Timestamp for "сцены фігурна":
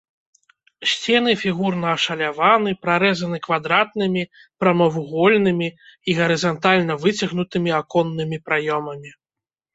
0.91-1.87